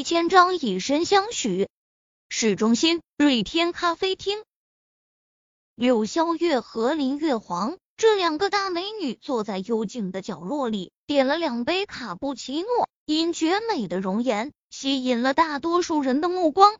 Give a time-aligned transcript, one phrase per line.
[0.00, 1.68] 一千张以身相许。
[2.30, 4.42] 市中心瑞天咖啡厅，
[5.74, 16.78] 柳萧月和林月皇这两个大美女坐在幽静的角落里，点了两杯卡布奇诺，因绝美的容颜吸引了大多数人的目光。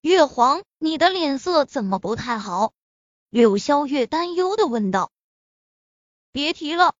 [0.00, 2.72] 月皇，你的脸色怎么不太好？
[3.28, 5.12] 柳萧月担忧的问道。
[6.32, 6.94] 别提了。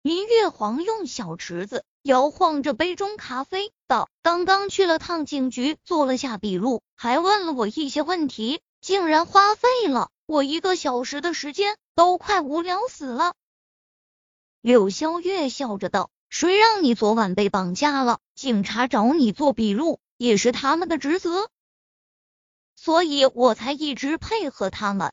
[0.00, 13.34] 林月皇用小池子摇晃着杯中咖啡，道：“刚刚去了趟警局，做了下笔录，还问了我一些问题，竟然花费了我一个小时的时间，都快无聊死了。”
[14.62, 18.20] 柳萧月笑着道：“谁让你昨晚被绑架了？
[18.36, 21.50] 警察找你做笔录，也是他们的职责。”
[22.76, 25.12] 所以我才一直配合他们。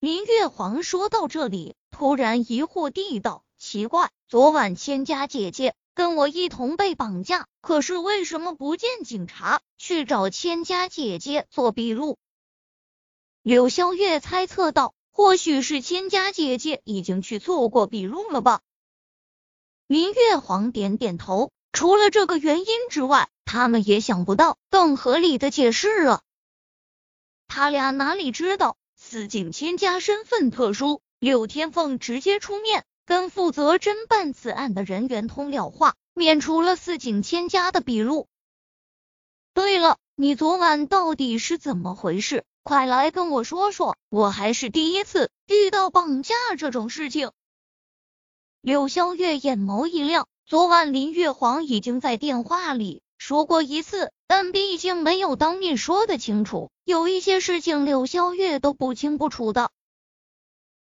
[0.00, 12.18] 林月煌说到这里，突然疑惑地道：“奇怪，昨晚千家姐姐跟我一同被绑架，可是为什么不见警察去找千家姐姐做笔录？”
[13.40, 18.62] 柳萧月猜测道：“或许是千家姐姐已经去做过笔录了吧？”
[19.86, 26.22] 林月皇点点头，除了这个原因之外，他们也想不到更合理的解释了。
[27.46, 38.28] 他俩哪里知道，司警千家身份特殊，柳天凤直接出面跟负责侦办此案的人员通了话，免除了四井千家的笔录。
[39.54, 42.44] 对了，你昨晚到底是怎么回事？
[42.62, 47.32] 快来跟我说说，我还是第一次遇到绑架这种事情。
[48.60, 53.02] 柳萧月眼眸一亮，昨晚林月皇已经在电话里。
[53.18, 59.70] 说过一次，但毕竟没有当面说的清楚，有一些事情柳萧月都不清不楚的。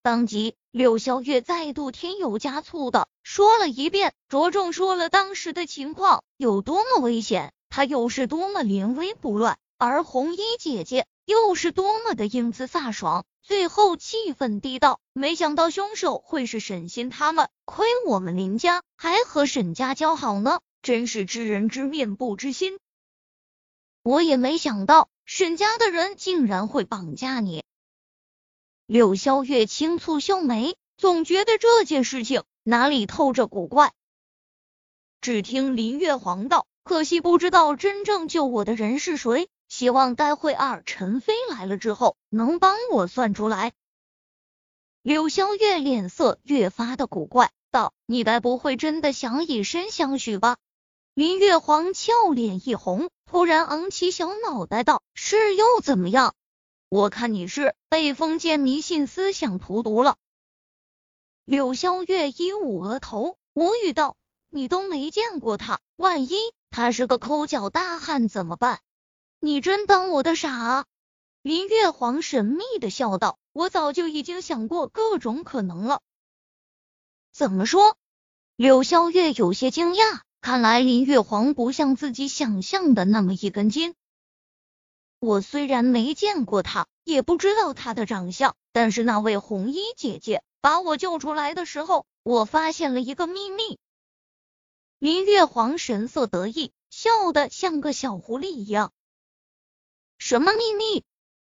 [0.01, 13.23] 当即，柳萧月再度添油加醋的说了一遍，着重说了当时的情况有多么危险，他又是多么临危不乱，而红衣姐姐又是多么的英姿飒爽。
[13.43, 22.79] 最后，气愤地道：“没想到凶手会是沈心他们，亏我们林家还和沈家交好呢。”真是知人知面不知心，
[24.01, 27.63] 我也没想到沈家的人竟然会绑架你。
[28.93, 33.91] 柳萧月轻蹙秀眉，总觉得这件事情哪里透着古怪。
[35.19, 43.71] 只听林月皇道：“可惜不知道真正救我的人是谁，希望待会儿陈飞来了之后能帮我算出来。”
[45.01, 50.57] 柳萧月脸色越发的古怪，道：“你该不会真的想以身相许吧？”
[51.15, 56.35] 林月皇俏脸一红，突然昂起小脑袋道：“是又怎么样？
[56.93, 60.15] 我看你是被封建迷信思想荼毒了。”
[61.43, 64.15] 柳萧月一捂额头，无语道
[64.51, 66.35] ：“你都没见过他，万一
[66.69, 68.79] 他是个抠脚大汉怎么办？
[69.39, 70.85] 你真当我的傻？”
[71.41, 75.99] 林月皇神秘的笑道：“我早就已经想过各种可能了。”
[77.33, 77.97] 怎么说？
[78.55, 80.21] 柳萧月有些惊讶。
[80.41, 83.95] 看来林月皇不像自己想象的那么一根筋。
[85.23, 93.79] 我虽然没见过他，也不知道他的长相，但是那位红衣姐姐把我救出来的时候，我发现了一个秘密。
[94.99, 98.91] 林月皇神色得意，笑得像个小狐狸一样。
[100.17, 101.05] 什么秘密？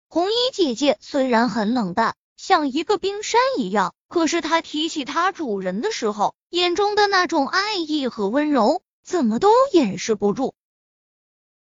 [0.08, 2.16] 红衣姐姐虽然很冷淡。
[2.38, 10.56] 像一个冰山一样，可是她提起她主人的时候，眼中的那种爱意和温柔，怎么都掩饰不住。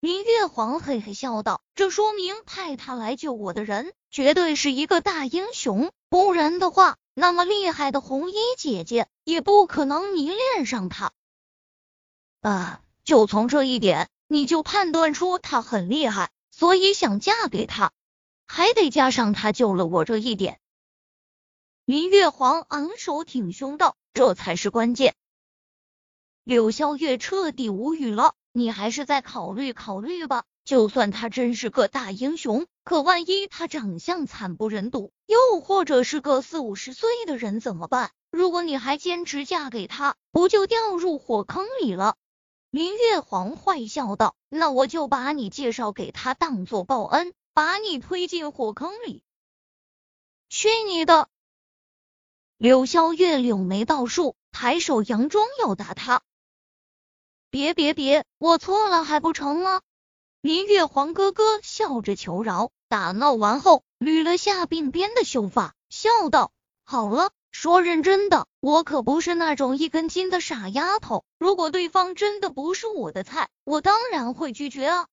[0.02, 11.12] 林月皇嘿嘿笑道：“这说明派他来救我的人，绝对是一个大英雄，不然的话，那么厉害的红衣姐姐也不可能迷恋上他。
[12.40, 17.92] 啊，就从这一点，你就判断出他很厉害，所以想嫁给他。”
[18.44, 20.58] 还得加上他救了我这一点。
[21.84, 25.14] 林月皇昂首挺胸道：“这才是关键。”
[26.42, 30.44] 柳萧月彻底无语了，你还是再考虑考虑吧。
[30.64, 38.12] 就算他真是个大英雄，可万一他长相惨不忍睹，又或者是个四五十岁的人怎么办？
[38.30, 42.16] 如果你还坚持嫁给他，不就掉入火坑里了？
[42.70, 49.22] 林月皇坏笑道：“那我就把你介绍给他，当做报恩。”把你推进火坑里！
[50.48, 51.28] 去你的！
[52.56, 56.22] 柳萧月柳眉倒竖，抬手佯装要打他。
[57.52, 59.82] 别别别，我错了还不成吗？
[60.40, 62.70] 林月皇哥哥笑着求饶。
[62.88, 66.50] 打闹完后，捋了下鬓边的秀发，笑道
[66.82, 71.26] ：“好了，说认真的，我可不是那种一根筋的傻丫头。
[71.38, 75.06] 如果对方真的不是我的菜，我当然会拒绝啊。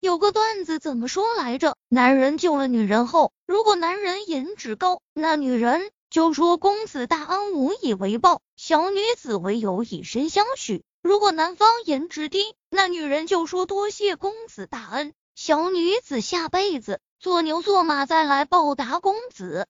[0.00, 1.78] 有个段子怎么说来着？
[1.88, 19.68] 男人救了女人后，如果男人颜值高，那女人就说公子大恩无以为报，小女子唯有以身相许；如果男方颜值低，那女人就说多谢公子大恩，小女子下辈子做牛做马再来报答公子。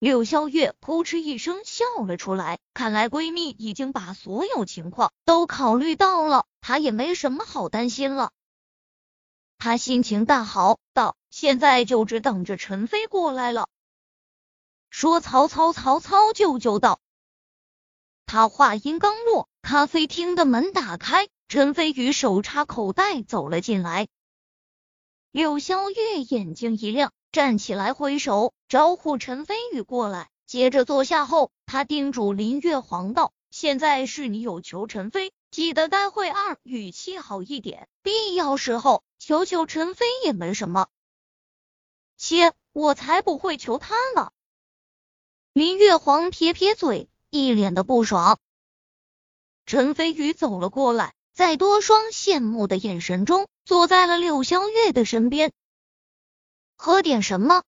[0.00, 8.32] 柳萧月扑哧一声笑了出来，看来闺蜜已经把所有情况都考虑到了，她也没什么好担心了。
[9.58, 13.68] 她心情大好，道：“现在就只等着陈飞过来了。”
[14.90, 16.98] 说曹操，曹操就就到。
[18.26, 24.08] 他话音刚落，咖啡厅的门打开，陈飞宇手插口袋走了进来。
[25.30, 27.12] 柳萧月眼睛一亮。
[27.32, 40.88] 站起来挥手招呼陈飞宇过来，接着坐下后，他叮嘱林月皇道：“现在是你有求陈飞，记得待会儿语气好一点，必要时候求求陈飞也没什么。”
[42.18, 44.32] 切，我才不会求他呢！
[45.52, 48.40] 林月皇撇撇嘴，一脸的不爽。
[49.70, 55.52] 陈飞宇走了过来，在多双羡慕的眼神中，坐在了柳湘月的身边。
[56.76, 57.62] 喝点什么？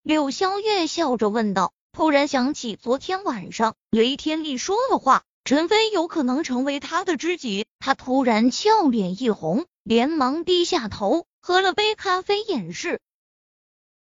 [0.00, 1.72] 柳香月笑着问道。
[1.90, 7.66] 突然想起昨天晚上雷天丽说的话，陈飞有可能成为他的知己。
[7.80, 13.00] 他突然俏脸一红，连忙低下头，喝了杯咖啡掩饰。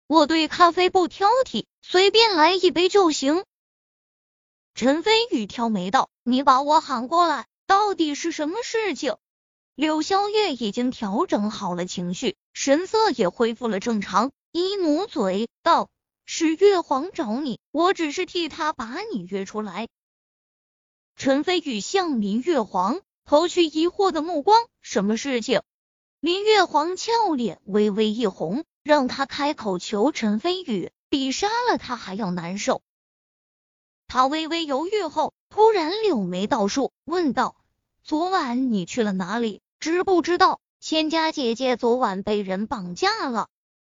[0.08, 3.44] 我对咖啡不挑剔，随便来一杯就行。
[4.74, 9.16] 陈飞宇挑眉道：“你把我喊过来，到底是什么事情？”
[9.76, 12.36] 柳萧月已经调整好了情绪。
[12.54, 15.90] 神色也恢复了正常，一努嘴道
[16.26, 19.88] ：“是月皇找你，我只是替他把你约出来。”
[21.16, 25.62] 陈飞宇向林月皇投去疑惑的目光：“什么事情？”
[26.22, 32.82] 林月皇俏脸微微一红，让他开口求陈飞宇，比杀了他还要难受。
[34.08, 37.56] 他微微犹豫后，突然柳眉倒竖，问道
[38.04, 39.62] ：“昨晚你去了哪里？
[39.80, 43.48] 知不知道？”千家姐姐昨晚被人绑架了，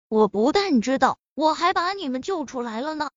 [0.08, 3.10] 我不但知道，我还把你们救出来了呢。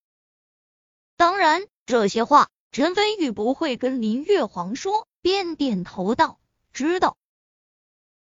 [1.16, 6.40] 当然，这些话陈飞宇不会跟林月皇说，便点头道
[6.72, 7.16] ：“知道。”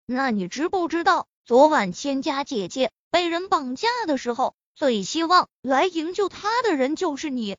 [0.06, 7.58] 那你知不知道，昨晚千家姐姐被人绑架的时候，最希望来营救她的人就是你。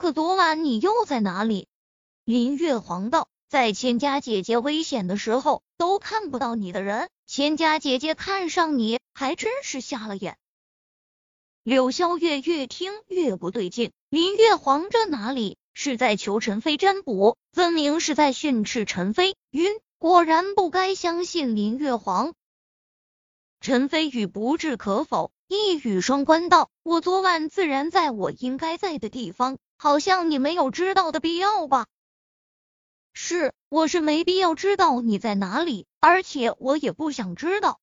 [0.00, 1.68] 可昨晚你又在哪里？
[2.24, 3.28] 林月皇道。
[3.50, 10.38] 在千家姐姐危险的时候都看不到你的人，千家姐姐看上你还真是瞎了眼。
[11.64, 19.36] 柳萧月越听越不对劲，林月皇这哪里是在求陈飞占卜，分明是在训斥陈飞。
[19.50, 22.32] 晕，果然不该相信林月皇。
[23.60, 31.88] 陈飞宇不置可否，一语双关道：“我昨晚自然在我应该在的地方，好像你没有知道的必要吧。”
[33.12, 37.80] 是，我是没必要知道你在哪里，而且我也不想知道。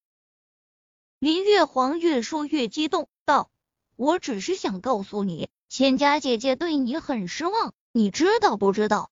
[1.20, 3.50] 林月皇越说越激动，道
[3.98, 9.12] ：“我只是想告诉你，千家姐姐对你很失望，你知道不知道？”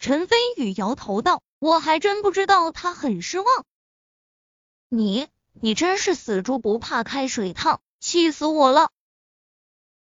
[0.00, 3.46] 陈飞宇摇头道：“我还真不知道她很失望。”
[4.88, 8.90] 你，你真是死猪不怕开水烫，气死我了！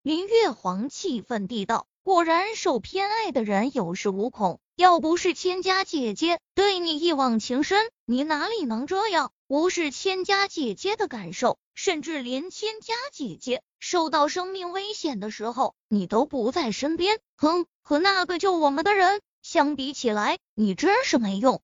[0.04, 11.58] 林月皇气愤地道：“果然受偏爱的人有恃无恐。”要不是千家姐姐对你一往情深，你哪里能这样无视千家姐姐的感受？
[11.74, 17.20] 甚至连千家姐姐受到生命危险的时候，你都不在身边。
[17.38, 21.64] 哼，和那个救我们的人相比起来，你真是没用。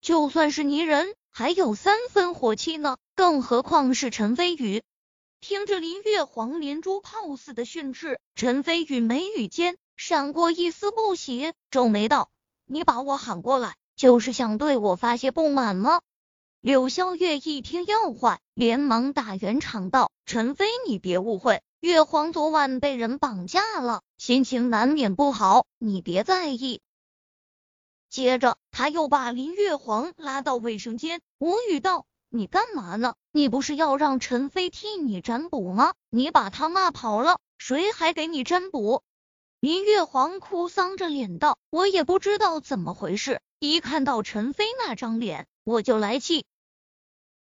[0.00, 4.82] 就算是泥人，还有三分火气呢，更何况是陈飞宇？
[5.40, 12.30] 听着林月皇连珠炮似的训斥，陈飞宇眉宇间闪过一丝不喜，皱眉道。
[12.66, 16.00] 你把我喊过来，就是想对我发泄不满吗？
[16.60, 26.80] 柳萧月一听要坏，连忙打圆场道：“陈飞，你别误会，月皇昨晚被人绑架了，心情难免不好，你别在意。”
[28.10, 33.14] 接着，他又把林月皇拉到卫生间，无语道：“你干嘛呢？
[33.32, 35.94] 你不是要让陈飞替你占卜吗？
[36.10, 39.02] 你把他骂跑了，谁还给你占卜？”
[39.60, 46.44] 林月皇哭丧着脸道：“我也不知道怎么回事，一看到陈飞那张脸，我就来气。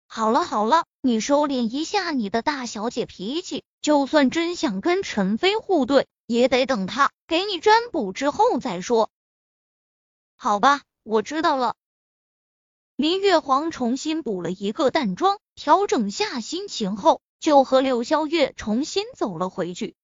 [0.06, 3.64] 好了好了，你收敛一下你的大小姐脾气。
[3.82, 9.10] 就算真想跟陈飞互对，也得等他给你占卜之后再说。
[10.36, 11.76] 好吧，我知道了。
[13.00, 19.94] 林月皇重新补了一个淡妆，调整下心情后，就和柳萧月重新走了回去。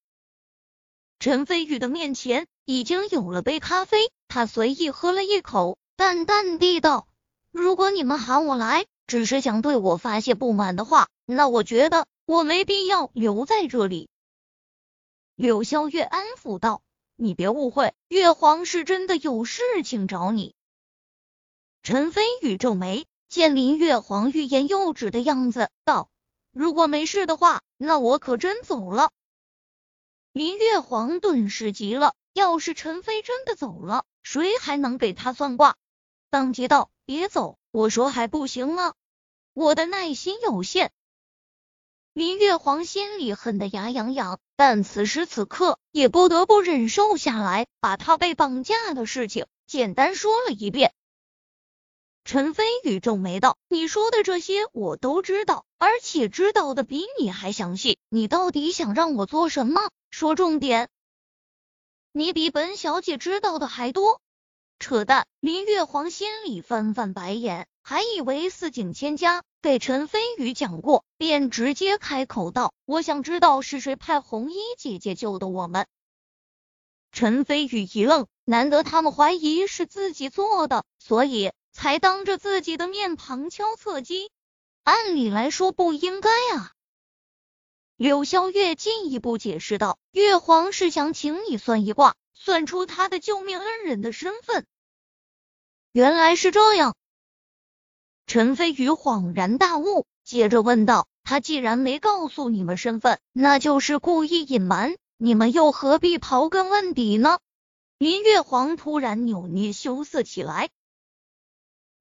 [1.19, 7.07] 陈飞宇的面前已经有了杯咖啡，他随意喝了一口，淡淡地道
[7.53, 14.09] ：“如果你们喊我来，只是想对我发泄不满的话，那我觉得我没必要留在这里。”
[15.37, 16.81] 柳萧月安抚道
[17.15, 20.55] ：“你别误会，月皇是真的有事情找你。”
[21.87, 26.11] 陈飞宇皱眉，见林月皇欲言又止的样子，道
[26.51, 29.13] ：“如果没事的话，那我可真走了。”
[30.35, 35.77] 林月皇顿时急了，要是陈飞真的走了，谁还能给他算卦？
[36.29, 38.95] 当即道：“别走，我说还不行吗？
[39.55, 40.91] 我的耐心有限。”
[42.13, 50.93] 林月皇心里恨得牙痒痒，但此时此刻也不得不忍受下来，把他被绑架的事情简单说了一遍。
[52.27, 58.01] 陈飞宇皱眉道：“你说的这些我都知道，而且知道的比你还详细。
[58.09, 59.81] 你到底想让我做什么？
[60.11, 60.89] 说重点。
[62.11, 64.21] 你比本小姐知道的还多。”
[64.81, 65.25] 扯淡！
[65.39, 75.87] 林月皇心里翻翻白眼，还以为四景千家给陈飞宇讲过，便直接开口道：“我想知道是谁派红衣姐姐救的我们。”
[77.13, 81.53] 陈飞宇一愣，难得他们怀疑是自己做的，所以。
[81.77, 84.31] 才当着自己的面旁敲侧击，
[84.83, 86.73] 按理来说不应该啊。
[87.97, 94.65] 柳萧月进一步解释道：“月皇是想请你算一卦，算出他的救命恩人的身份。”
[95.93, 96.97] 原来是这样。
[98.27, 107.39] 陈飞宇恍然大悟，接着问道：“他既然没告诉你们身份，那就是故意隐瞒，你们又何必刨根问底呢？”
[107.99, 110.71] 林月皇突然扭捏羞涩起来。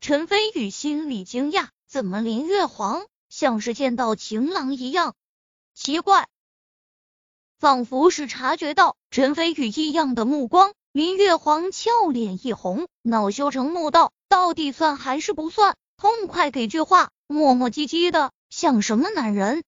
[0.08, 5.16] 陈飞宇心里惊讶，怎么林月皇像是见到情郎一样？
[5.74, 6.28] 奇怪，
[7.58, 15.76] 仿佛是察觉到陈飞宇异样的目光，林月皇俏脸一红，恼羞成怒道：“到底算还是不算？
[15.98, 17.10] 痛快给句话！
[17.26, 19.64] 磨磨唧唧的，像什么男人？”